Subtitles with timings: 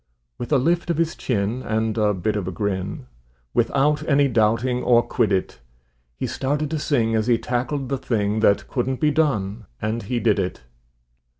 [0.39, 3.05] With a lift of his chin and a bit of a grin,
[3.53, 5.59] Without any doubting or quiddit,
[6.17, 10.19] He started to sing as he tackled the thing That couldn't be done, and he
[10.19, 10.63] did it.